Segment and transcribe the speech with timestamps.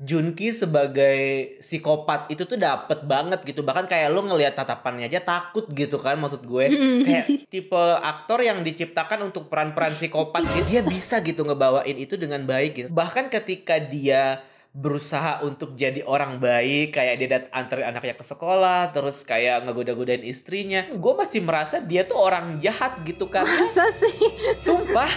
[0.00, 3.60] Junki sebagai psikopat itu tuh dapet banget gitu.
[3.60, 6.72] Bahkan kayak lu ngelihat tatapannya aja takut gitu kan maksud gue.
[7.04, 12.48] Kayak tipe aktor yang diciptakan untuk peran-peran psikopat gitu dia bisa gitu ngebawain itu dengan
[12.48, 12.88] baik gitu.
[12.96, 14.40] Bahkan ketika dia
[14.72, 20.22] berusaha untuk jadi orang baik kayak dia dat antar anaknya ke sekolah terus kayak ngegoda-godain
[20.22, 23.44] istrinya gue masih merasa dia tuh orang jahat gitu kan.
[23.44, 24.16] Masa sih?
[24.56, 25.12] sumpah.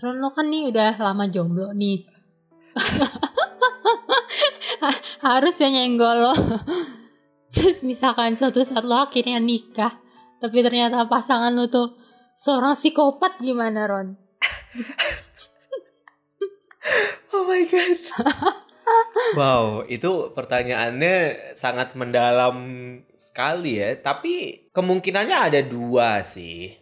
[0.00, 2.09] Ron lo kan nih udah lama jomblo nih.
[5.26, 6.34] Harus ya nyenggol lo.
[7.52, 9.98] Terus misalkan suatu saat lo akhirnya nikah,
[10.38, 11.98] tapi ternyata pasangan lo tuh
[12.38, 14.14] seorang psikopat gimana Ron?
[17.30, 18.02] Oh my god.
[19.38, 21.16] wow, itu pertanyaannya
[21.54, 22.58] sangat mendalam
[23.14, 23.94] sekali ya.
[23.94, 26.74] Tapi kemungkinannya ada dua sih.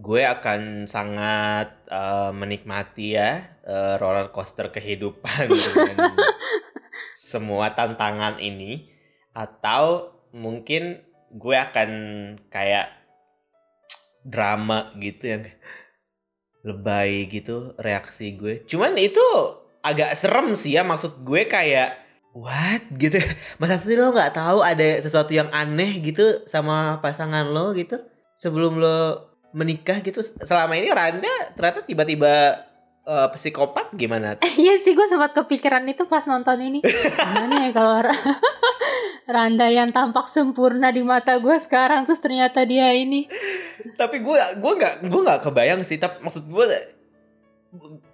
[0.00, 6.14] Gue akan sangat eh, menikmati ya eh, roller coaster kehidupan dengan
[7.16, 8.90] semua tantangan ini.
[9.32, 11.00] Atau mungkin
[11.32, 11.90] gue akan
[12.52, 12.92] kayak
[14.22, 15.42] drama gitu yang
[16.62, 18.62] lebay gitu reaksi gue.
[18.66, 19.22] Cuman itu
[19.82, 21.98] agak serem sih ya maksud gue kayak
[22.32, 23.18] what gitu.
[23.60, 27.98] Masa sih lo nggak tahu ada sesuatu yang aneh gitu sama pasangan lo gitu
[28.38, 28.98] sebelum lo
[29.52, 30.22] menikah gitu.
[30.22, 32.62] Selama ini Randa ternyata tiba-tiba
[33.02, 34.38] eh, psikopat gimana?
[34.62, 36.78] Iya sih gue sempat kepikiran itu pas nonton ini.
[36.82, 38.22] Gimana ya kalau Ra-
[39.34, 43.30] Randa yang tampak sempurna di mata gue sekarang terus ternyata dia ini
[43.94, 46.66] tapi gue gue nggak gue nggak kebayang sih tapi maksud gue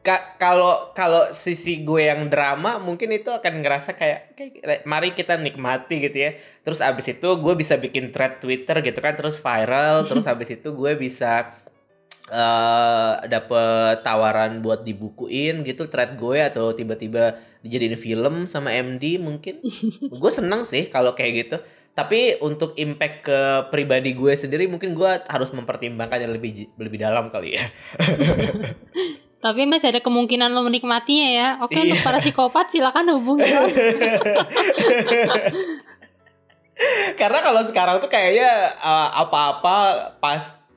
[0.04, 5.34] ka- kalau kalau sisi gue yang drama mungkin itu akan ngerasa kayak, kayak mari kita
[5.34, 6.30] nikmati gitu ya
[6.62, 10.68] terus abis itu gue bisa bikin thread twitter gitu kan terus viral terus abis itu
[10.70, 11.50] gue bisa
[12.28, 19.58] eh dapet tawaran buat dibukuin gitu thread gue atau tiba-tiba dijadiin film sama MD mungkin
[20.22, 21.56] gue seneng sih kalau kayak gitu
[21.92, 23.38] tapi untuk impact ke
[23.74, 27.64] pribadi gue sendiri mungkin gue harus mempertimbangkannya lebih lebih dalam kali ya
[29.38, 31.48] Tapi masih ada kemungkinan lo menikmatinya ya.
[31.62, 32.02] Oke untuk Iya.
[32.02, 33.46] para psikopat silakan hubungi
[37.18, 39.76] karena kalau sekarang tuh kayaknya uh, apa-apa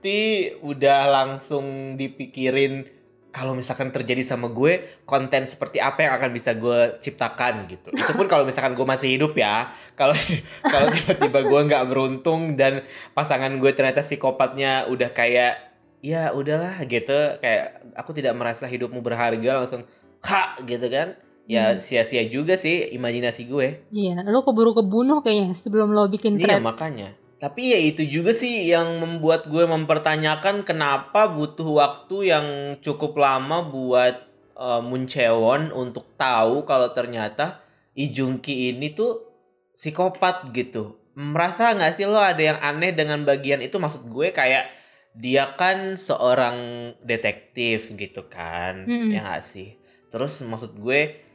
[0.01, 2.89] pasti udah langsung dipikirin
[3.29, 8.11] kalau misalkan terjadi sama gue konten seperti apa yang akan bisa gue ciptakan gitu itu
[8.17, 10.17] pun kalau misalkan gue masih hidup ya kalau
[10.73, 12.81] kalau tiba-tiba gue nggak beruntung dan
[13.13, 15.69] pasangan gue ternyata psikopatnya udah kayak
[16.01, 19.85] ya udahlah gitu kayak aku tidak merasa hidupmu berharga langsung
[20.25, 21.13] ha gitu kan
[21.45, 21.77] ya Hmm.
[21.77, 26.65] sia-sia juga sih imajinasi gue Iya, lo keburu kebunuh kayaknya sebelum lo bikin Iya thread.
[26.65, 27.20] makanya.
[27.41, 32.47] Tapi ya itu juga sih yang membuat gue mempertanyakan kenapa butuh waktu yang
[32.85, 37.65] cukup lama buat uh, Moon Chae-won untuk tahu kalau ternyata
[37.97, 39.25] Lee Jung-ki ini tuh
[39.73, 41.01] psikopat gitu.
[41.17, 43.81] Merasa nggak sih lo ada yang aneh dengan bagian itu?
[43.81, 44.69] Maksud gue kayak
[45.17, 49.11] dia kan seorang detektif gitu kan, Mm-mm.
[49.11, 49.81] ya nggak sih?
[50.13, 51.30] Terus maksud gue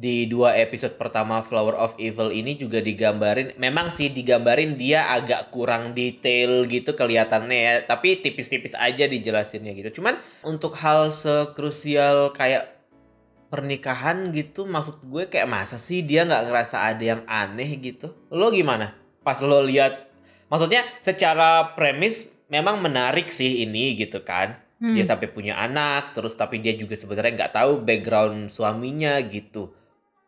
[0.00, 5.52] di dua episode pertama Flower of Evil ini juga digambarin memang sih digambarin dia agak
[5.52, 10.00] kurang detail gitu kelihatannya ya tapi tipis-tipis aja dijelasinnya gitu.
[10.00, 12.80] Cuman untuk hal sekrusial kayak
[13.52, 18.16] pernikahan gitu maksud gue kayak masa sih dia nggak ngerasa ada yang aneh gitu?
[18.32, 18.96] Lo gimana?
[19.20, 20.08] Pas lo lihat
[20.48, 24.56] maksudnya secara premis memang menarik sih ini gitu kan.
[24.80, 24.96] Hmm.
[24.96, 29.76] dia sampai punya anak terus tapi dia juga sebenarnya nggak tahu background suaminya gitu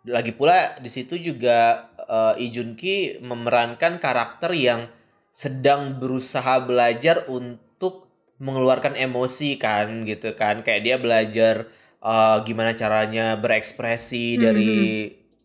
[0.05, 4.91] lagi pula di situ juga eh, Lee Jun Ki memerankan karakter yang
[5.31, 10.61] sedang berusaha belajar untuk mengeluarkan emosi kan gitu kan.
[10.61, 11.55] Kayak dia belajar
[12.03, 14.43] eh, gimana caranya berekspresi Mhm.
[14.43, 14.73] dari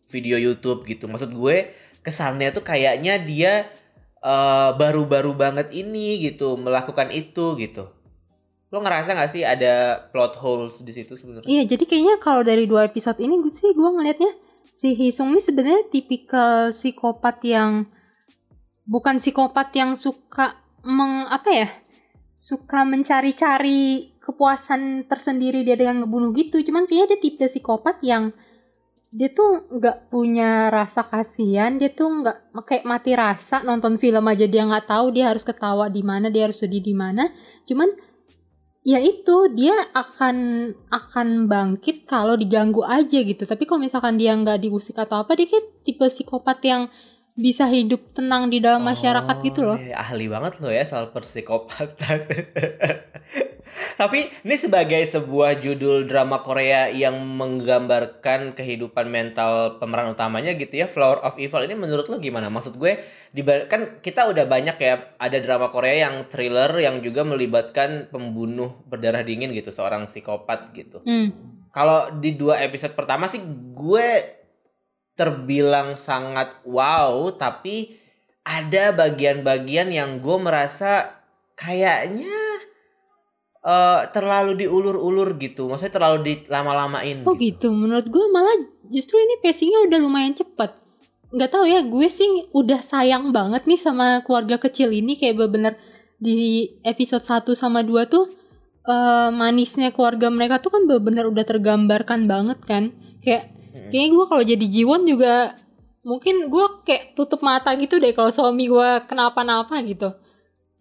[0.08, 1.06] video YouTube gitu.
[1.06, 1.70] Maksud gue
[2.00, 3.70] kesannya tuh kayaknya dia
[4.18, 7.86] eh, baru-baru banget ini gitu melakukan itu gitu.
[8.68, 11.46] Lo ngerasa gak sih ada plot holes di situ sebenarnya?
[11.46, 14.28] Iya, jadi kayaknya kalau dari dua episode ini gue sih gue ngelihatnya
[14.78, 17.90] si Hisung ini sebenarnya tipikal psikopat yang
[18.86, 21.68] bukan psikopat yang suka meng apa ya?
[22.38, 26.62] Suka mencari-cari kepuasan tersendiri dia dengan ngebunuh gitu.
[26.62, 28.30] Cuman kayaknya dia tipe psikopat yang
[29.10, 34.46] dia tuh nggak punya rasa kasihan, dia tuh nggak kayak mati rasa nonton film aja
[34.46, 37.26] dia nggak tahu dia harus ketawa di mana, dia harus sedih di mana.
[37.66, 37.90] Cuman
[38.88, 40.36] ya itu dia akan
[40.88, 43.44] akan bangkit kalau diganggu aja gitu.
[43.44, 46.82] Tapi kalau misalkan dia nggak diusik atau apa dia kayak tipe psikopat yang
[47.38, 49.78] bisa hidup tenang di dalam masyarakat Oh, gitu loh.
[49.78, 52.26] iya, ahli banget lo ya soal persikopatan.
[53.98, 60.86] Tapi ini sebagai sebuah judul drama Korea yang menggambarkan kehidupan mental pemeran utamanya gitu ya,
[60.90, 62.50] Flower of Evil ini menurut lo gimana?
[62.50, 62.98] Maksud gue
[63.70, 69.22] kan kita udah banyak ya ada drama Korea yang thriller yang juga melibatkan pembunuh berdarah
[69.22, 70.98] dingin gitu, seorang psikopat gitu.
[71.06, 71.30] Hmm.
[71.70, 73.38] Kalau di dua episode pertama sih
[73.74, 74.08] gue
[75.18, 77.98] terbilang sangat wow, tapi
[78.46, 81.18] ada bagian-bagian yang gue merasa
[81.58, 82.38] kayaknya
[83.66, 85.66] eh, terlalu diulur-ulur gitu.
[85.66, 87.68] Maksudnya terlalu dilama-lamain Oh gitu.
[87.68, 87.68] gitu.
[87.74, 88.56] Menurut gue malah
[88.88, 90.70] justru ini pacingnya udah lumayan cepet.
[91.34, 95.74] Nggak tahu ya, gue sih udah sayang banget nih sama keluarga kecil ini kayak bener-bener
[96.16, 98.32] di episode 1 sama 2 tuh
[98.88, 102.94] eh, manisnya keluarga mereka tuh kan bener-bener udah tergambarkan banget kan.
[103.20, 103.57] Kayak
[103.88, 103.92] Mm-mm.
[103.92, 105.56] kayaknya gue kalau jadi Jiwon juga
[106.04, 110.12] mungkin gue kayak tutup mata gitu deh kalau suami gue kenapa-napa gitu.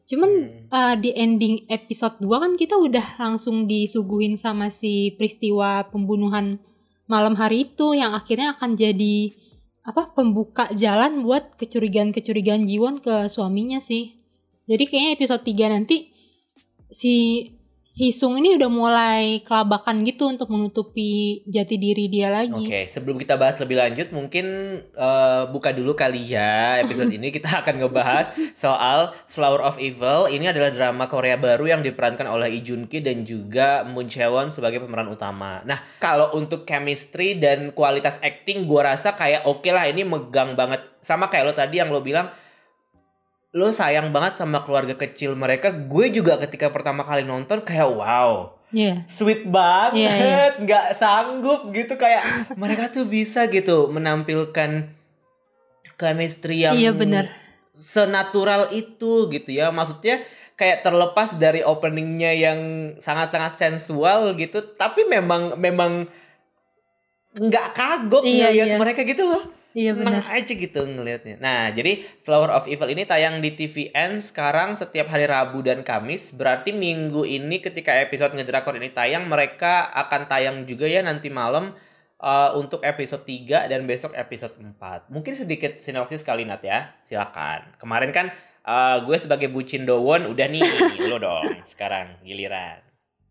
[0.08, 0.72] Cuman Hmm.
[0.72, 6.64] uh, di ending episode 2 kan kita udah langsung disuguhin sama si peristiwa pembunuhan
[7.12, 9.36] malam hari itu yang akhirnya akan jadi
[9.88, 14.20] apa pembuka jalan buat kecurigaan-kecurigaan Jiwon ke suaminya sih.
[14.68, 16.12] Jadi kayaknya episode 3 nanti
[16.92, 17.44] si
[17.98, 22.70] Hisung ini udah mulai kelabakan gitu untuk menutupi jati diri dia lagi.
[22.70, 24.46] Oke, sebelum kita bahas lebih lanjut, mungkin
[24.86, 30.30] eh, buka dulu kali ya episode ini kita akan ngebahas soal Flower of Evil.
[30.30, 34.54] Ini adalah drama Korea baru yang diperankan oleh Lee Jun Ki dan juga Moon Chae-won
[34.54, 35.66] sebagai pemeran utama.
[35.66, 40.86] Nah, kalau untuk chemistry dan kualitas acting, gua rasa kayak oke lah ini megang banget.
[41.02, 42.30] Sama kayak lo tadi yang lo bilang,
[43.58, 45.74] lo sayang banget sama keluarga kecil mereka.
[45.74, 49.08] Gue juga ketika pertama kali nonton kayak wow Iya.
[49.08, 50.46] sweet banget, Iya, iya.
[50.60, 54.92] nggak sanggup gitu kayak mereka tuh bisa gitu menampilkan
[55.96, 57.32] chemistry yang Iya, benar.
[57.72, 60.20] senatural itu gitu ya, maksudnya
[60.60, 62.60] kayak terlepas dari openingnya yang
[63.00, 66.12] sangat-sangat sensual gitu, tapi memang memang
[67.34, 68.78] nggak kagok Iya, ngeliat iya.
[68.78, 69.44] mereka gitu loh
[69.78, 70.42] Iya seneng benar.
[70.42, 71.38] aja gitu ngelihatnya.
[71.38, 76.34] Nah, jadi Flower of Evil ini tayang di TVN sekarang setiap hari Rabu dan Kamis.
[76.34, 81.78] Berarti minggu ini ketika episode ngedrakor ini tayang, mereka akan tayang juga ya nanti malam
[82.18, 85.14] eh, untuk episode 3 dan besok episode 4.
[85.14, 86.98] Mungkin sedikit sinopsis kali Nat ya.
[87.06, 87.78] Silakan.
[87.78, 88.34] Kemarin kan
[88.66, 90.66] eh, gue sebagai bucin Dowon udah nih
[91.06, 92.82] lo dong sekarang giliran.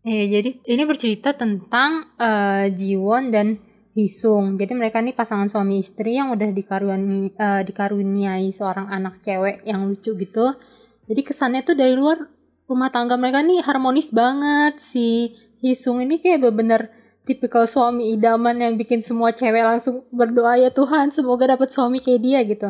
[0.07, 3.66] Iya, jadi ini bercerita tentang eh, Jiwon dan
[3.97, 4.61] Hisung.
[4.61, 9.89] Jadi mereka nih pasangan suami istri yang udah dikaruniai, eh, dikaruniai seorang anak cewek yang
[9.89, 10.53] lucu gitu.
[11.09, 12.29] Jadi kesannya tuh dari luar
[12.69, 14.77] rumah tangga mereka nih harmonis banget.
[14.77, 15.33] Si
[15.65, 16.93] Hisung ini kayak bener-bener
[17.25, 22.21] tipikal suami idaman yang bikin semua cewek langsung berdoa ya Tuhan semoga dapat suami kayak
[22.21, 22.69] dia gitu.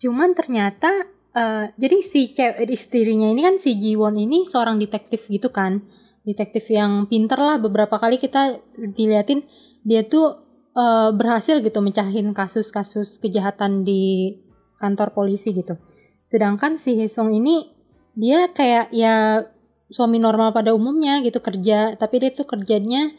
[0.00, 0.88] Cuman ternyata
[1.36, 5.84] eh, jadi si cewek istrinya ini kan si Jiwon ini seorang detektif gitu kan
[6.24, 9.44] detektif yang pinter lah beberapa kali kita diliatin
[9.84, 10.43] dia tuh
[10.74, 14.34] eh, berhasil gitu mecahin kasus-kasus kejahatan di
[14.78, 15.78] kantor polisi gitu.
[16.26, 17.70] Sedangkan si Hesong ini
[18.14, 19.46] dia kayak ya
[19.90, 23.14] suami normal pada umumnya gitu kerja, tapi dia tuh kerjanya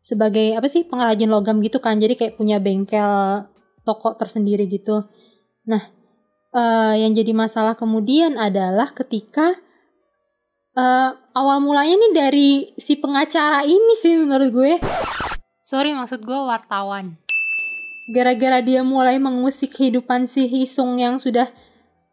[0.00, 1.98] sebagai apa sih pengrajin logam gitu kan.
[1.98, 3.44] Jadi kayak punya bengkel
[3.82, 5.06] toko tersendiri gitu.
[5.66, 5.82] Nah,
[6.54, 9.58] eh, yang jadi masalah kemudian adalah ketika
[10.76, 14.74] eh, awal mulanya nih dari si pengacara ini sih menurut gue.
[15.66, 17.18] Sorry maksud gue wartawan.
[18.06, 21.50] Gara-gara dia mulai mengusik kehidupan si Hisung yang sudah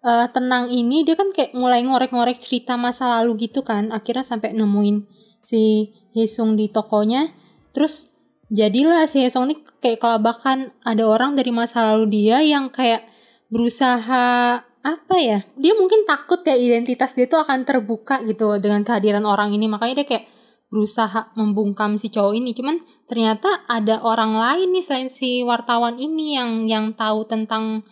[0.02, 3.94] eh, tenang ini, dia kan kayak mulai ngorek-ngorek cerita masa lalu gitu kan.
[3.94, 5.06] Akhirnya sampai nemuin
[5.46, 7.30] si Hisung di tokonya.
[7.78, 8.10] Terus
[8.50, 13.06] jadilah si Hisung ini kayak kelabakan ada orang dari masa lalu dia yang kayak
[13.54, 19.24] berusaha apa ya dia mungkin takut ya identitas dia tuh akan terbuka gitu dengan kehadiran
[19.24, 20.33] orang ini makanya dia kayak
[20.74, 22.58] berusaha membungkam si cowok ini.
[22.58, 27.86] Cuman ternyata ada orang lain nih selain si wartawan ini yang yang tahu tentang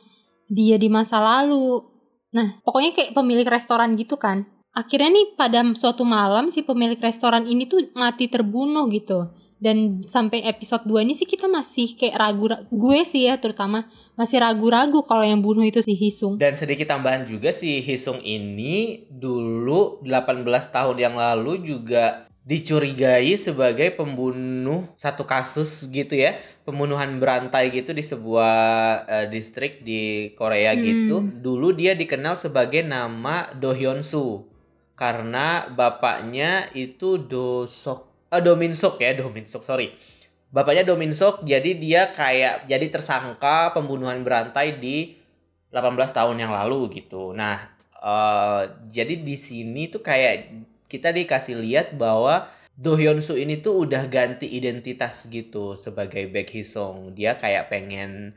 [0.50, 1.86] dia di masa lalu.
[2.34, 4.50] Nah pokoknya kayak pemilik restoran gitu kan.
[4.74, 9.30] Akhirnya nih pada suatu malam si pemilik restoran ini tuh mati terbunuh gitu.
[9.62, 13.86] Dan sampai episode 2 ini sih kita masih kayak ragu gue sih ya terutama
[14.18, 16.42] masih ragu-ragu kalau yang bunuh itu si Hisung.
[16.42, 20.42] Dan sedikit tambahan juga si Hisung ini dulu 18
[20.74, 28.02] tahun yang lalu juga dicurigai sebagai pembunuh satu kasus gitu ya pembunuhan berantai gitu di
[28.02, 28.56] sebuah
[29.06, 30.82] eh, distrik di Korea Hmm.
[30.82, 34.50] gitu dulu dia dikenal sebagai nama Do Hyun Soo
[34.98, 39.94] karena bapaknya itu Do Sok eh, Do Min Sok ya Do Min Sok sorry
[40.50, 45.22] bapaknya Do Min Sok jadi dia kayak jadi tersangka pembunuhan berantai di
[45.72, 47.32] 18 tahun yang lalu gitu.
[47.32, 47.72] Nah,
[48.04, 50.52] uh, jadi di sini tuh kayak
[50.92, 56.52] kita dikasih lihat bahwa Do Hyun Soo ini tuh udah ganti identitas gitu sebagai Baek
[56.52, 57.16] Hee Sung.
[57.16, 58.36] Dia kayak pengen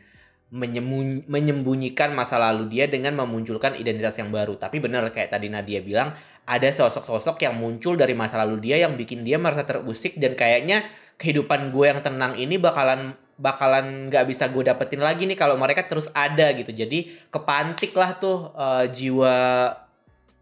[0.55, 4.55] menyembunyikan masa lalu dia dengan memunculkan identitas yang baru.
[4.55, 6.15] Tapi bener kayak tadi Nadia bilang,
[6.47, 10.87] ada sosok-sosok yang muncul dari masa lalu dia yang bikin dia merasa terusik dan kayaknya
[11.19, 15.83] kehidupan gue yang tenang ini bakalan bakalan nggak bisa gue dapetin lagi nih kalau mereka
[15.91, 16.71] terus ada gitu.
[16.71, 19.35] Jadi kepantik lah tuh uh, jiwa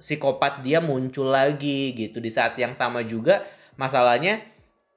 [0.03, 3.47] psikopat dia muncul lagi gitu di saat yang sama juga
[3.79, 4.43] masalahnya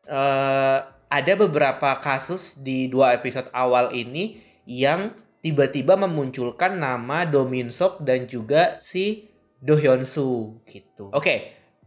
[0.09, 5.13] uh, ada beberapa kasus di dua episode awal ini yang
[5.45, 9.29] tiba-tiba memunculkan nama Do Min Sok dan juga si
[9.61, 11.13] Do Hyun Soo gitu.
[11.13, 11.37] Oke, okay.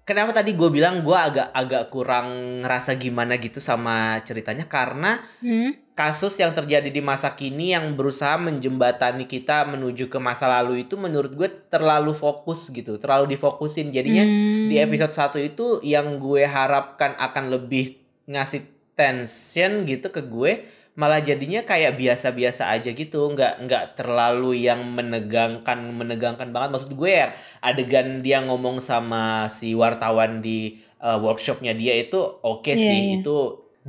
[0.09, 5.93] Kenapa tadi gue bilang gue agak agak kurang ngerasa gimana gitu sama ceritanya karena hmm?
[5.93, 10.97] kasus yang terjadi di masa kini yang berusaha menjembatani kita menuju ke masa lalu itu
[10.97, 13.91] menurut gue terlalu fokus gitu, terlalu difokusin.
[13.91, 14.71] Jadinya hmm.
[14.71, 17.99] di episode 1 itu yang gue harapkan akan lebih
[18.31, 18.63] ngasih
[18.95, 23.31] tension gitu ke gue malah jadinya kayak biasa-biasa aja gitu.
[23.31, 26.75] Nggak nggak terlalu yang menegangkan menegangkan banget.
[26.75, 27.31] Maksud gue ya
[27.63, 32.99] adegan dia ngomong sama si wartawan di uh, workshopnya dia itu oke okay yeah, sih.
[32.99, 33.17] yeah.
[33.23, 33.39] itu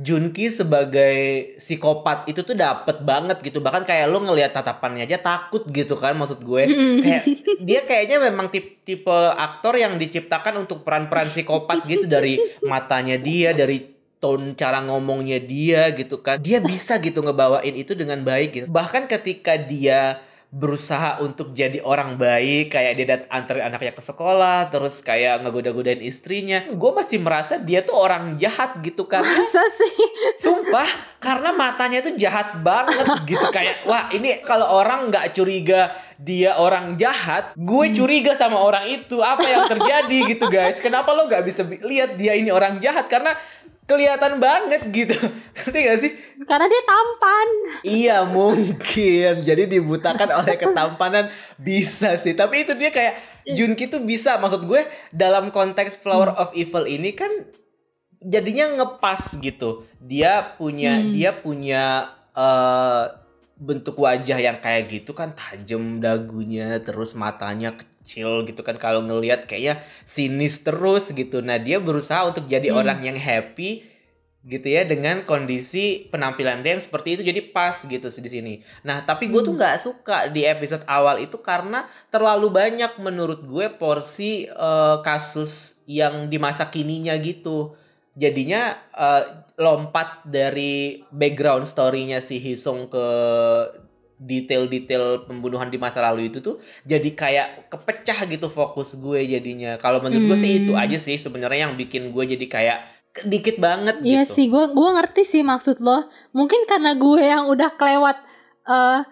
[0.00, 1.16] Junki sebagai
[1.60, 3.60] psikopat itu tuh dapet banget gitu.
[3.60, 6.64] Bahkan kayak lo ngelihat tatapannya aja takut gitu kan maksud gue.
[7.04, 7.22] Kayak
[7.60, 12.08] dia kayaknya memang tipe tipe aktor yang diciptakan untuk peran-peran psikopat gitu.
[12.08, 16.38] Dari matanya dia dari tone cara ngomongnya dia gitu kan.
[16.38, 18.66] Dia bisa gitu ngebawain itu dengan baik gitu.
[18.68, 24.66] Bahkan ketika dia berusaha untuk jadi orang baik kayak dia dat antar anaknya ke sekolah
[24.66, 29.22] terus kayak ngegoda-godain istrinya gue masih merasa dia tuh orang jahat gitu kan.
[29.22, 29.94] Masa sih?
[30.42, 30.90] Sumpah
[31.22, 33.46] karena matanya tuh jahat banget gitu.
[33.54, 37.94] Kayak wah ini kalau orang nggak curiga dia orang jahat gue hmm.
[37.94, 39.22] curiga sama orang itu.
[39.22, 40.82] Apa yang terjadi gitu guys?
[40.82, 43.06] Kenapa lo nggak bisa lihat dia ini orang jahat?
[43.06, 43.38] Karena
[43.90, 45.18] kelihatan banget gitu.
[45.58, 46.12] Ngerti gak sih?
[46.46, 47.48] Karena dia tampan.
[47.82, 49.42] Iya mungkin.
[49.42, 51.26] Jadi dibutakan oleh ketampanan
[51.58, 52.38] bisa sih.
[52.38, 53.18] Tapi itu dia kayak
[53.50, 54.38] Junki tuh bisa.
[54.38, 56.42] Maksud gue dalam konteks Flower hmm.
[56.46, 57.30] of Evil ini kan
[58.22, 59.82] jadinya ngepas gitu.
[59.98, 61.10] Dia punya hmm.
[61.10, 63.10] dia punya uh,
[63.60, 69.44] bentuk wajah yang kayak gitu kan tajam dagunya terus matanya kecil gitu kan kalau ngelihat
[69.44, 71.44] kayaknya sinis terus gitu.
[71.44, 72.78] Nah, dia berusaha untuk jadi hmm.
[72.80, 73.86] orang yang happy
[74.40, 78.54] gitu ya dengan kondisi penampilan dia yang seperti itu jadi pas gitu di sini.
[78.88, 79.60] Nah, tapi gue tuh hmm.
[79.60, 86.32] nggak suka di episode awal itu karena terlalu banyak menurut gue porsi uh, kasus yang
[86.32, 87.76] di masa kininya gitu.
[88.16, 93.06] Jadinya uh, lompat dari background story-nya si Hisung ke
[94.20, 99.80] detail-detail pembunuhan di masa lalu itu tuh jadi kayak kepecah gitu fokus gue jadinya.
[99.80, 100.30] Kalau menurut hmm.
[100.30, 100.82] gue sih itu hmm.
[100.84, 102.78] aja sih sebenarnya yang bikin gue jadi kayak
[103.26, 104.36] dikit banget iya gitu.
[104.36, 106.04] sih, gue gue ngerti sih maksud lo.
[106.36, 108.20] Mungkin karena gue yang udah kelewat
[108.68, 109.02] uh,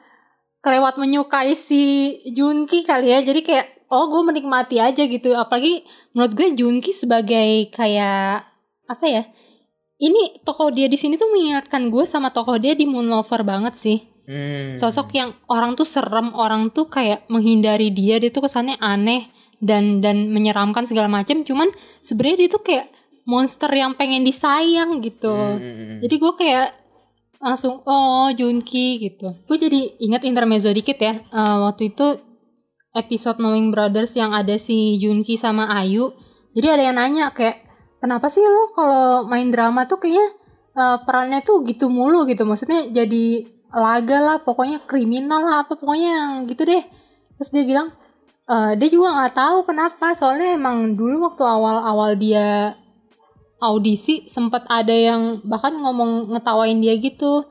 [0.61, 3.25] kelewat menyukai si Junki kali ya.
[3.25, 5.33] Jadi kayak oh gue menikmati aja gitu.
[5.33, 8.45] Apalagi menurut gue Junki sebagai kayak
[8.85, 9.25] apa ya?
[9.99, 13.75] Ini tokoh dia di sini tuh mengingatkan gue sama tokoh dia di Moon Lover banget
[13.75, 14.77] sih Hmm.
[14.77, 20.05] Sosok yang orang tuh serem, orang tuh kayak menghindari dia, dia tuh kesannya aneh dan
[20.05, 21.41] dan menyeramkan segala macam.
[21.49, 21.73] Cuman
[22.05, 22.87] sebenarnya dia tuh kayak
[23.25, 25.33] monster yang pengen disayang gitu.
[25.33, 25.57] Hmm.
[25.57, 25.99] hmm, hmm.
[26.05, 26.69] Jadi gue kayak
[27.41, 29.33] langsung oh Junki gitu.
[29.49, 31.25] Gue jadi ingat intermezzo dikit ya.
[31.33, 32.21] Uh, waktu itu
[32.93, 36.13] episode Knowing Brothers yang ada si Junki sama Ayu.
[36.53, 37.65] Jadi ada yang nanya kayak
[38.03, 40.37] kenapa sih lo kalau main drama tuh kayaknya
[40.75, 42.43] uh, perannya tuh gitu mulu gitu.
[42.45, 46.85] Maksudnya jadi laga lah pokoknya kriminal lah apa pokoknya yang gitu deh.
[47.37, 47.89] Terus dia bilang
[48.49, 52.75] e, dia juga nggak tahu kenapa soalnya emang dulu waktu awal-awal dia
[53.59, 57.45] audisi sempat ada yang bahkan ngomong ngetawain dia gitu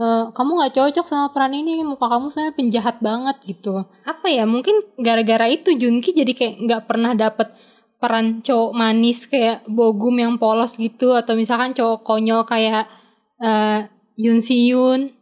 [0.00, 3.84] e, kamu nggak cocok sama peran ini muka kamu saya penjahat banget gitu.
[4.08, 7.52] Apa ya mungkin gara-gara itu Junki jadi kayak nggak pernah dapet
[7.98, 12.86] peran cowok manis kayak Bogum yang polos gitu atau misalkan cowok konyol kayak
[13.42, 13.84] uh,
[14.14, 15.17] Yun Si Yun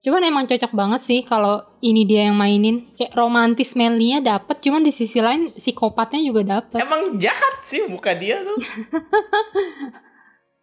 [0.00, 2.88] Cuman emang cocok banget sih kalau ini dia yang mainin.
[2.96, 6.80] Kayak romantis manly dapet, cuman di sisi lain psikopatnya juga dapet.
[6.80, 8.56] Emang jahat sih muka dia tuh.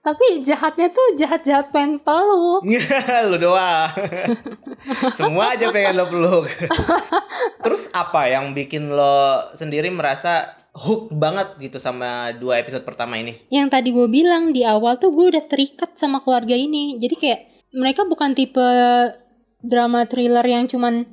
[0.07, 2.63] Tapi jahatnya tuh jahat-jahat pengen peluk.
[3.29, 3.91] lu doang.
[5.19, 6.47] Semua aja pengen lo peluk.
[7.59, 13.35] Terus apa yang bikin lo sendiri merasa hook banget gitu sama dua episode pertama ini?
[13.51, 16.95] Yang tadi gue bilang di awal tuh gue udah terikat sama keluarga ini.
[16.95, 17.39] Jadi kayak
[17.75, 18.63] mereka bukan tipe
[19.67, 21.05] drama thriller yang cuman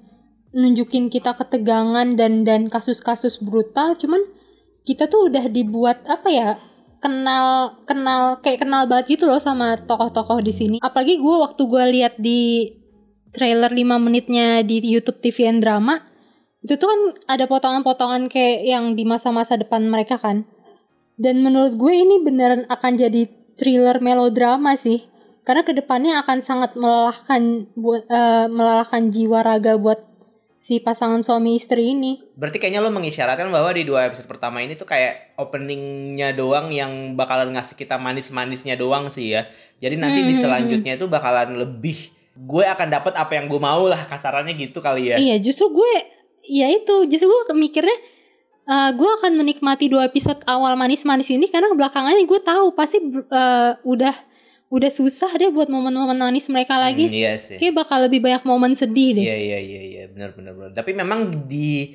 [0.55, 4.23] nunjukin kita ketegangan dan dan kasus-kasus brutal cuman
[4.87, 6.49] kita tuh udah dibuat apa ya
[7.05, 10.77] kenal kenal kayak kenal banget gitu loh sama tokoh-tokoh di sini.
[10.81, 12.73] Apalagi gue waktu gue lihat di
[13.37, 16.01] trailer 5 menitnya di YouTube TV and drama
[16.65, 20.49] itu tuh kan ada potongan-potongan kayak yang di masa-masa depan mereka kan.
[21.21, 23.29] Dan menurut gue ini beneran akan jadi
[23.61, 25.05] thriller melodrama sih
[25.45, 30.01] karena ke depannya akan sangat melelahkan buat eh, melelahkan jiwa raga buat
[30.65, 34.73] si pasangan suami istri ini Berarti kayaknya lo mengisyaratkan bahwa di dua episode pertama ini
[34.75, 39.47] tuh kayak openingnya doang yang bakalan ngasih kita manis-manisnya doang sih ya.
[39.79, 43.61] Jadi nanti di Hmm, hmm, selanjutnya itu bakalan lebih gue akan dapat apa yang gue
[43.63, 45.17] mau lah kasarannya gitu kali ya.
[45.21, 45.93] Iya, justru gue
[46.49, 47.95] ya itu, justru gue mikirnya
[48.67, 53.73] eh, gue akan menikmati dua episode awal manis-manis ini karena belakangannya gue tahu pasti eh,
[53.87, 54.15] udah
[54.73, 57.09] udah susah deh buat momen-momen manis mereka lagi.
[57.09, 57.61] Hmm, iya sih.
[57.61, 59.25] Kayak bakal lebih banyak momen sedih deh.
[59.25, 60.73] Iya iya iya iya benar benar benar.
[60.73, 61.94] Tapi memang di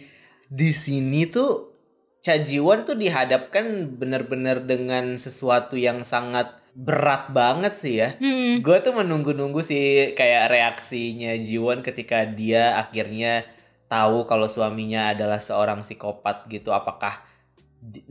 [0.49, 1.69] di sini tuh
[2.19, 8.19] Cha Ji-won tuh dihadapkan benar-benar dengan sesuatu yang sangat berat banget sih ya.
[8.19, 8.59] Hmm.
[8.59, 13.47] Gue tuh menunggu-nunggu sih kayak reaksinya Jiwon ketika dia akhirnya
[13.87, 16.75] tahu kalau suaminya adalah seorang psikopat gitu.
[16.75, 17.25] Apakah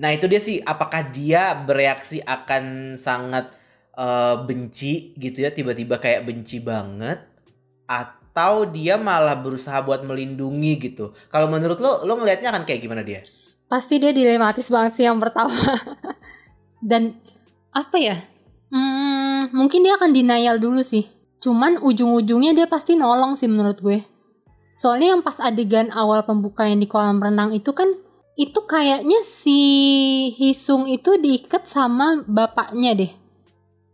[0.00, 3.52] Nah, itu dia sih apakah dia bereaksi akan sangat
[3.98, 7.18] eh, benci gitu ya, tiba-tiba kayak benci banget
[7.90, 11.10] atau dia malah berusaha buat melindungi gitu.
[11.26, 13.26] Kalau menurut lo lo ngelihatnya akan kayak gimana dia?
[13.66, 15.52] Pasti dia dilematis banget sih yang pertama.
[16.90, 17.18] Dan
[17.74, 18.16] apa ya?
[18.70, 21.08] Hmm, mungkin dia akan denial dulu sih.
[21.42, 23.98] Cuman ujung-ujungnya dia pasti nolong sih menurut gue.
[24.78, 27.90] Soalnya yang pas adegan awal pembukanya di kolam renang itu kan
[28.38, 29.58] itu kayaknya si
[30.38, 33.12] Hisung itu diikat sama bapaknya deh.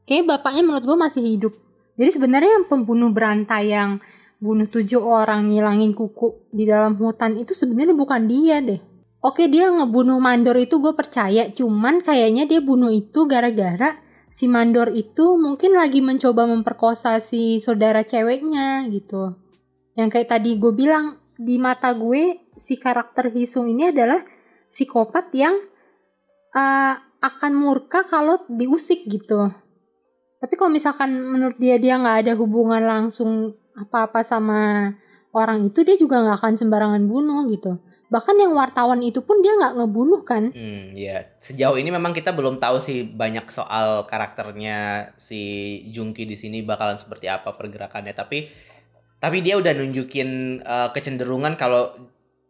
[0.04, 1.54] Kayaknya bapaknya menurut gue masih hidup.
[1.94, 4.02] Jadi sebenarnya yang pembunuh berantai yang
[4.42, 8.82] bunuh tujuh orang ngilangin kuku di dalam hutan itu sebenarnya bukan dia deh.
[9.24, 13.96] Oke dia ngebunuh mandor itu gue percaya, cuman kayaknya dia bunuh itu gara-gara
[14.28, 19.32] si mandor itu mungkin lagi mencoba memperkosa si saudara ceweknya gitu.
[19.96, 24.20] Yang kayak tadi gue bilang di mata gue si karakter Hisung ini adalah
[24.68, 25.56] psikopat yang
[26.52, 29.63] uh, akan murka kalau diusik gitu.
[30.44, 34.92] Tapi kalau misalkan menurut dia dia nggak ada hubungan langsung apa-apa sama
[35.32, 37.80] orang itu dia juga nggak akan sembarangan bunuh gitu.
[38.12, 40.52] Bahkan yang wartawan itu pun dia nggak ngebunuh kan.
[40.52, 41.24] Hmm, ya.
[41.40, 47.00] Sejauh ini memang kita belum tahu sih banyak soal karakternya si Jungki di sini bakalan
[47.00, 48.12] seperti apa pergerakannya.
[48.12, 48.52] Tapi
[49.16, 51.96] tapi dia udah nunjukin uh, kecenderungan kalau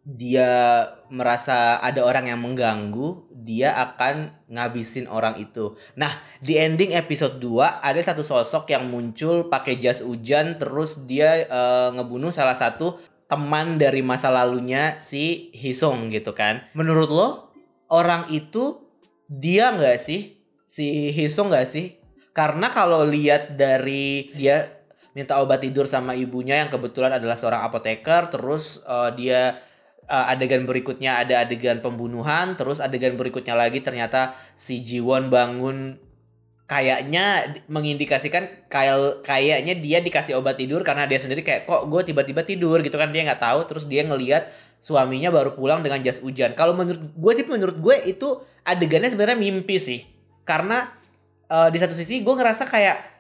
[0.05, 5.81] dia merasa ada orang yang mengganggu, dia akan ngabisin orang itu.
[5.97, 11.49] Nah, di ending episode 2 ada satu sosok yang muncul pakai jas hujan terus dia
[11.49, 16.69] uh, ngebunuh salah satu teman dari masa lalunya si Hisong gitu kan.
[16.77, 17.29] Menurut lo
[17.89, 18.85] orang itu
[19.25, 20.37] dia nggak sih
[20.69, 21.97] si Hisong nggak sih?
[22.37, 24.85] Karena kalau lihat dari dia
[25.17, 29.64] minta obat tidur sama ibunya yang kebetulan adalah seorang apoteker, terus uh, dia
[30.09, 36.01] uh, adegan berikutnya ada adegan pembunuhan, terus adegan berikutnya lagi ternyata si Jiwon bangun
[36.65, 42.41] kayaknya mengindikasikan kayak kayaknya dia dikasih obat tidur karena dia sendiri kayak kok gue tiba-tiba
[42.41, 42.81] tidur?
[42.81, 43.61] gitu kan dia nggak tahu.
[43.69, 44.49] Terus dia ngelihat
[44.81, 46.57] suaminya baru pulang dengan jas hujan.
[46.57, 50.01] Kalau menurut gue sih menurut gue itu adegannya sebenarnya mimpi sih.
[50.49, 50.89] Karena
[51.53, 53.14] uh, di satu sisi gue ngerasa kayak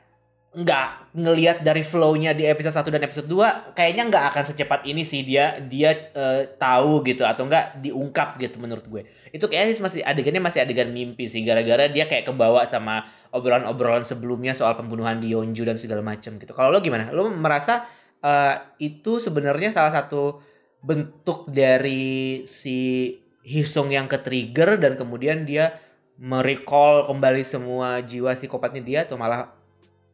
[0.54, 5.02] nggak ngelihat dari flow-nya di episode 1 dan episode 2 kayaknya nggak akan secepat ini
[5.02, 9.02] sih dia dia uh, tahu gitu atau enggak diungkap gitu menurut gue
[9.34, 13.02] itu kayaknya masih adegannya masih adegan mimpi sih gara-gara dia kayak kebawa sama
[13.34, 16.54] obrolan-obrolan sebelumnya soal pembunuhan di Yonju dan segala macam gitu.
[16.54, 17.10] Kalau lo gimana?
[17.10, 17.82] Lo merasa
[18.22, 20.38] uh, itu sebenarnya salah satu
[20.78, 23.10] bentuk dari si
[23.44, 25.76] Hisong yang ke trigger dan kemudian dia
[26.16, 29.50] merecall kembali semua jiwa psikopatnya dia atau malah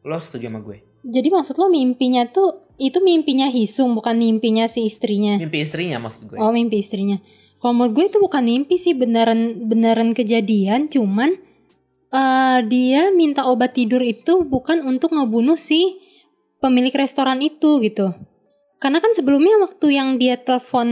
[0.01, 0.81] lo setuju sama gue?
[1.01, 5.37] Jadi maksud lo mimpinya tuh itu mimpinya Hisung bukan mimpinya si istrinya.
[5.37, 6.37] Mimpi istrinya maksud gue.
[6.37, 7.21] Oh mimpi istrinya.
[7.61, 11.37] Kalau menurut gue itu bukan mimpi sih beneran beneran kejadian cuman
[12.09, 16.01] uh, dia minta obat tidur itu bukan untuk ngebunuh si
[16.57, 18.13] pemilik restoran itu gitu.
[18.81, 20.89] Karena kan sebelumnya waktu yang dia telepon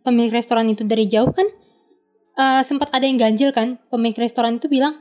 [0.00, 1.44] pemilik restoran itu dari jauh kan
[2.40, 4.96] uh, sempat ada yang ganjil kan pemilik restoran itu bilang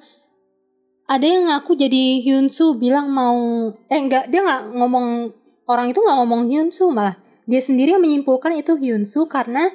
[1.06, 5.30] ada yang ngaku jadi Hyunsu bilang mau eh enggak dia nggak ngomong
[5.70, 9.70] orang itu nggak ngomong Hyunsu malah dia sendiri yang menyimpulkan itu Hyunsu karena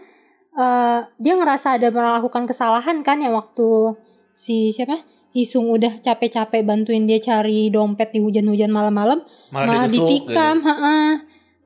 [0.58, 3.94] uh, dia ngerasa ada melakukan kesalahan kan yang waktu
[4.34, 4.98] si siapa
[5.30, 9.22] Hisung udah capek-capek bantuin dia cari dompet di hujan-hujan malam-malam
[9.54, 10.66] malah, ditusuk, ditikam gitu.
[10.66, 11.10] heeh.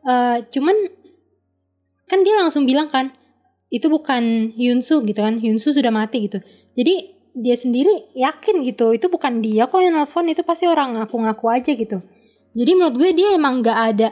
[0.04, 0.76] Uh, cuman
[2.04, 3.16] kan dia langsung bilang kan
[3.72, 6.44] itu bukan Hyunsu gitu kan Hyunsu sudah mati gitu
[6.76, 8.94] jadi dia sendiri yakin gitu.
[8.94, 11.98] Itu bukan dia kok yang nelfon itu pasti orang ngaku-ngaku aja gitu.
[12.54, 14.08] Jadi menurut gue dia emang nggak ada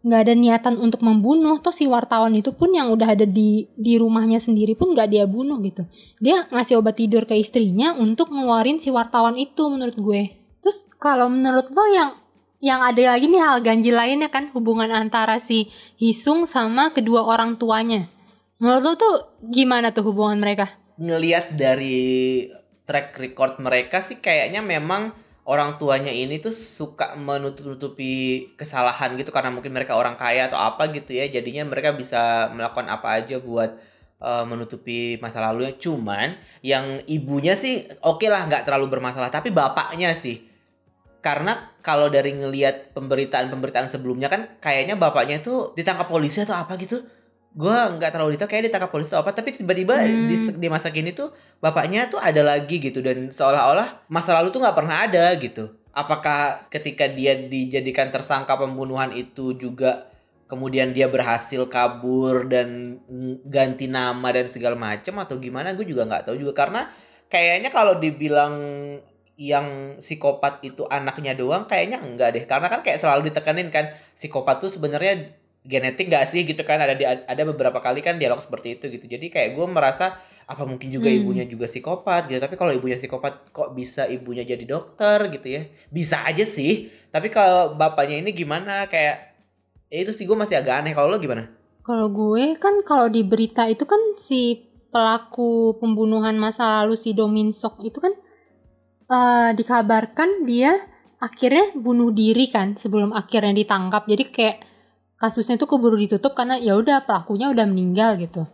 [0.00, 1.58] nggak ada niatan untuk membunuh.
[1.58, 5.26] Toh si wartawan itu pun yang udah ada di di rumahnya sendiri pun nggak dia
[5.26, 5.84] bunuh gitu.
[6.22, 10.22] Dia ngasih obat tidur ke istrinya untuk ngeluarin si wartawan itu menurut gue.
[10.62, 12.10] Terus kalau menurut lo yang
[12.60, 17.56] yang ada lagi nih hal ganjil lainnya kan hubungan antara si Hisung sama kedua orang
[17.56, 18.06] tuanya.
[18.60, 19.14] Menurut lo tuh
[19.48, 20.76] gimana tuh hubungan mereka?
[21.00, 22.44] Ngelihat dari
[22.90, 25.14] track record mereka sih kayaknya memang
[25.46, 30.90] orang tuanya ini tuh suka menutup-nutupi kesalahan gitu karena mungkin mereka orang kaya atau apa
[30.90, 31.30] gitu ya.
[31.30, 33.78] Jadinya mereka bisa melakukan apa aja buat
[34.18, 35.70] uh, menutupi masa lalunya.
[35.78, 36.34] Cuman
[36.66, 39.30] yang ibunya sih oke okay lah nggak terlalu bermasalah.
[39.30, 40.50] Tapi bapaknya sih.
[41.20, 47.19] Karena kalau dari ngelihat pemberitaan-pemberitaan sebelumnya kan kayaknya bapaknya tuh ditangkap polisi atau apa gitu
[47.50, 50.30] gue nggak terlalu detail kayak ditangkap polisi atau apa tapi tiba-tiba hmm.
[50.30, 54.62] di, di masa kini tuh bapaknya tuh ada lagi gitu dan seolah-olah masa lalu tuh
[54.62, 55.74] nggak pernah ada gitu.
[55.90, 60.06] Apakah ketika dia dijadikan tersangka pembunuhan itu juga
[60.46, 63.02] kemudian dia berhasil kabur dan
[63.42, 66.54] ganti nama dan segala macam atau gimana gue juga nggak tahu juga.
[66.54, 66.86] Karena
[67.26, 68.54] kayaknya kalau dibilang
[69.40, 72.44] yang psikopat itu anaknya doang kayaknya enggak deh.
[72.46, 76.80] Karena kan kayak selalu ditekanin kan psikopat tuh sebenarnya genetik gak sih gitu kan?
[76.80, 79.06] Ada di ada beberapa kali kan dialog seperti itu gitu.
[79.06, 80.18] Jadi kayak gue merasa
[80.50, 81.18] apa mungkin juga hmm.
[81.22, 82.40] ibunya juga psikopat gitu.
[82.42, 85.62] Tapi kalau ibunya psikopat kok bisa ibunya jadi dokter gitu ya?
[85.92, 86.90] Bisa aja sih.
[87.12, 88.88] Tapi kalau bapaknya ini gimana?
[88.90, 89.36] Kayak
[89.90, 90.92] ya itu sih gue masih agak aneh.
[90.96, 91.46] Kalau lo gimana?
[91.86, 97.54] Kalau gue kan kalau di berita itu kan si pelaku pembunuhan masa lalu si Domin
[97.54, 98.12] Sok itu kan
[99.06, 100.74] uh, dikabarkan dia
[101.22, 104.08] akhirnya bunuh diri kan sebelum akhirnya ditangkap.
[104.08, 104.56] Jadi kayak
[105.20, 108.48] kasusnya tuh keburu ditutup karena ya udah pelakunya udah meninggal gitu.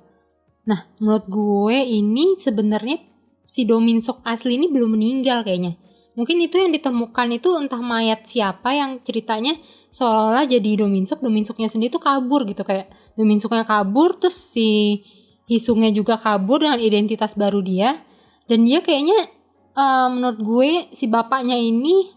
[0.66, 2.98] Nah, menurut gue ini sebenarnya
[3.46, 5.78] si Domin Sok asli ini belum meninggal kayaknya.
[6.18, 9.54] Mungkin itu yang ditemukan itu entah mayat siapa yang ceritanya
[9.94, 14.34] seolah-olah jadi Domin Sok, Domin Soknya sendiri tuh kabur gitu kayak Domin Soknya kabur terus
[14.34, 15.00] si
[15.46, 18.02] Hisungnya juga kabur dengan identitas baru dia
[18.50, 19.30] dan dia kayaknya
[19.78, 22.10] uh, menurut gue si bapaknya ini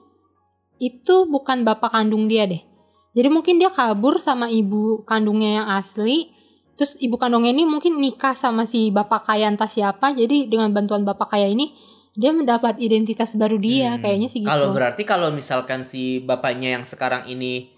[0.82, 2.69] itu bukan bapak kandung dia deh
[3.14, 6.30] jadi mungkin dia kabur sama ibu kandungnya yang asli.
[6.78, 10.14] Terus ibu kandungnya ini mungkin nikah sama si bapak kaya entah siapa.
[10.16, 11.74] Jadi dengan bantuan bapak kaya ini
[12.14, 14.02] dia mendapat identitas baru dia hmm.
[14.04, 14.52] kayaknya sih gitu.
[14.52, 17.74] Kalau berarti kalau misalkan si bapaknya yang sekarang ini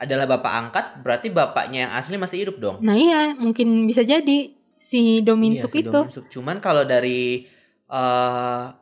[0.00, 2.76] adalah bapak angkat, berarti bapaknya yang asli masih hidup dong.
[2.82, 5.92] Nah iya, mungkin bisa jadi si Dominsuk iya, si itu.
[5.94, 6.24] Dominsuk.
[6.26, 7.46] Cuman kalau dari
[7.86, 8.74] uh,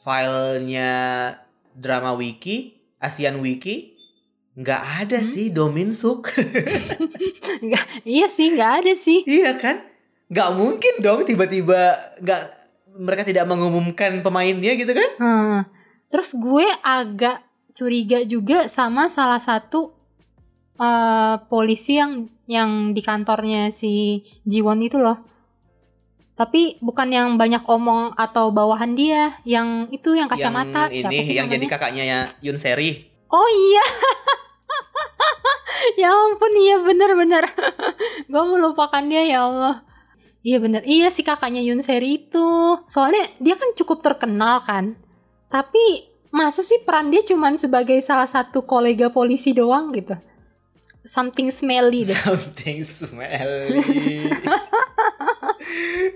[0.00, 0.92] filenya
[1.76, 3.95] drama wiki, ASEAN wiki,
[4.56, 5.28] nggak ada hmm?
[5.28, 6.32] sih Dominsuk.
[7.66, 9.20] nggak, iya sih nggak ada sih.
[9.28, 9.84] Iya kan?
[10.32, 11.92] Nggak mungkin dong tiba-tiba
[12.24, 12.42] nggak
[12.96, 15.10] mereka tidak mengumumkan pemainnya gitu kan?
[15.20, 15.58] Hmm.
[16.08, 17.44] Terus gue agak
[17.76, 19.92] curiga juga sama salah satu
[20.80, 25.20] uh, polisi yang yang di kantornya si Jiwon itu loh.
[26.36, 30.92] Tapi bukan yang banyak omong atau bawahan dia, yang itu yang kacamata.
[30.92, 31.52] Yang ini yang namanya?
[31.56, 33.08] jadi kakaknya ya Yun Seri.
[33.32, 33.84] Oh iya.
[36.00, 37.44] ya ampun iya bener-bener
[38.30, 39.86] gue melupakan dia ya Allah.
[40.46, 40.86] Iya bener.
[40.86, 42.78] Iya si kakaknya Yun Seri itu.
[42.86, 44.94] Soalnya dia kan cukup terkenal kan.
[45.50, 50.14] Tapi masa sih peran dia cuman sebagai salah satu kolega polisi doang gitu?
[51.02, 52.14] Something smelly deh.
[52.26, 54.30] Something smelly.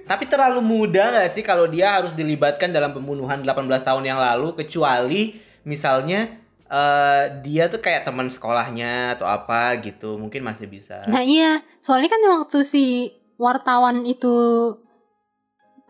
[0.06, 4.54] Tapi terlalu muda gak sih kalau dia harus dilibatkan dalam pembunuhan 18 tahun yang lalu
[4.54, 6.38] kecuali misalnya
[6.70, 11.02] uh, dia tuh kayak teman sekolahnya atau apa gitu mungkin masih bisa.
[11.10, 11.60] Nah iya.
[11.82, 12.84] Soalnya kan waktu si
[13.36, 14.32] wartawan itu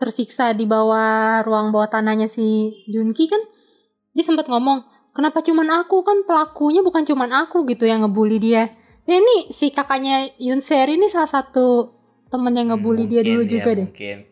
[0.01, 3.37] tersiksa di bawah ruang bawah tanahnya si Junki kan
[4.17, 4.81] dia sempat ngomong
[5.13, 6.01] kenapa cuman aku?
[6.01, 8.73] Kan pelakunya bukan cuman aku gitu yang ngebully dia.
[9.05, 11.97] Ya ini si kakaknya Yun Seri ini salah satu
[12.31, 13.87] temen yang ngebully hmm, dia dulu ya, juga deh.
[13.91, 14.30] mungkin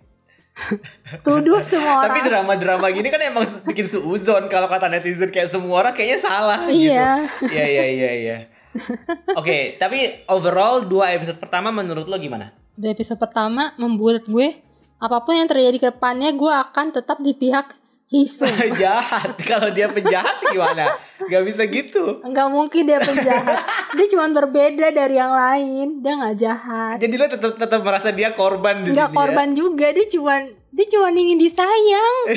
[1.25, 2.05] Tuduh semua orang.
[2.11, 6.59] Tapi drama-drama gini kan emang bikin suuzon kalau kata netizen kayak semua orang kayaknya salah
[6.69, 7.25] iya.
[7.27, 7.49] gitu.
[7.49, 7.65] Iya.
[7.69, 8.37] Iya iya iya
[8.69, 12.53] Oke, okay, tapi overall dua episode pertama menurut lo gimana?
[12.77, 14.61] Dua episode pertama membuat gue
[14.99, 17.78] apa pun yang terjadi ke depannya gue akan tetap di pihak
[18.09, 18.49] Hisung.
[18.81, 19.37] jahat.
[19.45, 20.97] Kalau dia penjahat gimana?
[21.29, 22.25] Gak bisa gitu.
[22.25, 23.61] Gak mungkin dia penjahat.
[23.97, 26.01] dia cuma berbeda dari yang lain.
[26.01, 26.97] Dia gak jahat.
[26.97, 29.13] Jadi lo tetap tetap merasa dia korban di sini ya?
[29.13, 29.61] korban ya?
[29.61, 29.93] juga.
[29.93, 30.41] Dia cuma
[30.73, 32.17] dia cuma ingin disayang.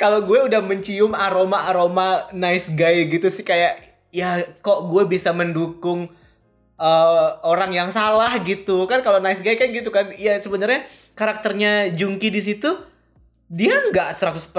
[0.00, 3.82] Kalau gue udah mencium aroma-aroma nice guy gitu sih kayak
[4.14, 6.06] ya kok gue bisa mendukung
[6.78, 11.90] eh, orang yang salah gitu kan kalau nice guy kan gitu kan ya sebenarnya karakternya
[11.90, 12.70] Jungki di situ
[13.44, 14.50] dia nggak 100%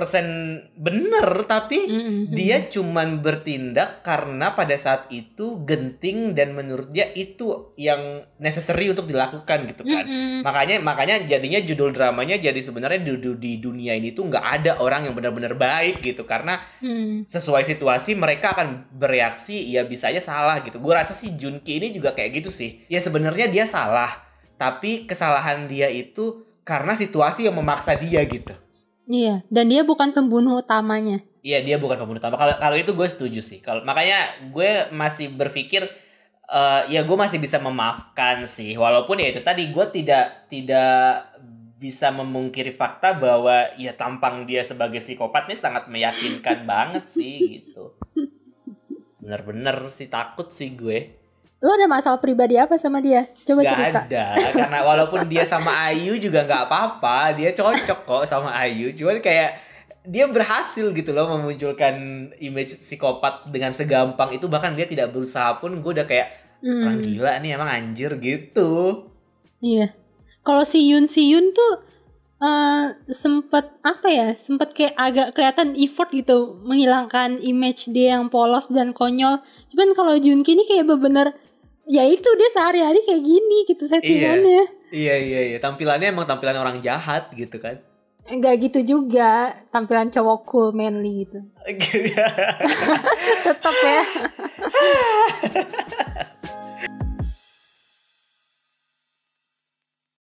[0.78, 2.20] bener tapi Mm-mm.
[2.30, 7.98] dia cuman bertindak karena pada saat itu genting dan menurut dia itu yang
[8.38, 10.46] necessary untuk dilakukan gitu kan Mm-mm.
[10.46, 14.72] makanya makanya jadinya judul dramanya jadi sebenarnya di, di- di dunia ini tuh nggak ada
[14.78, 17.26] orang yang benar-benar baik gitu karena Mm.
[17.26, 21.90] sesuai situasi mereka akan bereaksi ya bisa aja salah gitu gue rasa sih Junki ini
[21.90, 24.14] juga kayak gitu sih ya sebenarnya dia salah
[24.56, 28.58] tapi kesalahan dia itu karena situasi yang memaksa dia gitu
[29.06, 31.22] Iya, dan dia bukan pembunuh utamanya.
[31.46, 32.42] Iya dia bukan pembunuh utama.
[32.42, 33.62] Kalau kalau itu gue setuju sih.
[33.62, 35.86] Kalau makanya gue masih berpikir
[36.46, 38.74] eh ya gue masih bisa memaafkan sih.
[38.74, 41.30] Walaupun ya itu tadi gue tidak tidak
[41.78, 47.94] bisa memungkiri fakta bahwa ya tampang dia sebagai psikopat ini sangat meyakinkan banget sih gitu.
[49.22, 51.25] Bener-bener sih takut sih gue.
[51.60, 53.26] Lu ada masalah pribadi apa sama dia?
[53.42, 54.00] Coba Gak cerita.
[54.06, 57.34] ada karena walaupun dia sama Ayu juga nggak apa-apa.
[57.34, 58.92] Dia cocok kok sama Ayu.
[58.92, 59.64] Cuman kayak
[60.06, 61.96] dia berhasil gitu loh memunculkan
[62.38, 66.98] image psikopat dengan segampang itu bahkan dia tidak berusaha pun gue udah kayak Hmm, orang
[67.04, 69.06] gila nih emang anjir gitu
[69.60, 69.92] Iya.
[70.42, 71.74] Kalau si Yun si Yun tuh
[72.38, 74.28] eh sempet apa ya?
[74.34, 79.42] Sempet kayak agak kelihatan effort gitu menghilangkan image dia yang polos dan konyol.
[79.70, 81.34] Cuman kalau Junki ini kayak bener-bener
[81.86, 84.64] ya itu dia sehari-hari kayak gini gitu settingannya.
[84.90, 87.78] iya iya iya tampilannya emang tampilan orang jahat gitu kan
[88.26, 91.46] Enggak gitu juga tampilan cowok cool manly gitu.
[93.46, 94.02] Tetap ya.